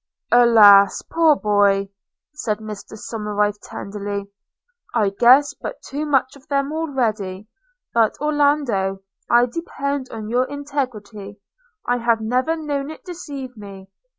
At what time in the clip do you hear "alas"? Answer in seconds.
0.31-1.03